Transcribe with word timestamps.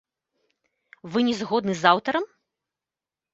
Вы 1.15 1.19
не 1.27 1.35
згодны 1.41 1.73
з 1.83 1.89
аўтарам? 1.91 2.25